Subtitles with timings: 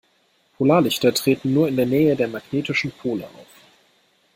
[0.57, 3.45] Polarlichter treten nur in der Nähe der magnetischen Pole auf.